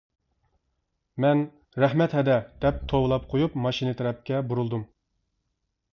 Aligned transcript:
مەن 1.25 1.43
«رەھمەت 1.83 2.17
ھەدە!» 2.19 2.39
دەپ 2.65 2.81
توۋلاپ 2.93 3.29
قويۇپ 3.35 3.61
ماشىنا 3.67 3.97
تەرەپكە 4.01 4.45
بۇرۇلدۇم. 4.51 4.87